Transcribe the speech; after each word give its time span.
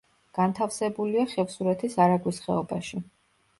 განთავსებულია 0.37 1.27
ხევსურეთის 1.35 1.99
არაგვის 2.07 2.43
ხეობაში. 2.49 3.07